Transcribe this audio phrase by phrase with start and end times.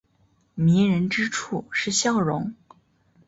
[0.55, 2.55] 迷人之处是笑容。